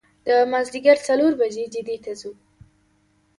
د 0.27 0.27
مازدیګر 0.51 0.97
څلور 1.07 1.31
بجې 1.39 1.65
جدې 1.73 1.97
ته 2.03 2.11
ځو. 2.19 2.31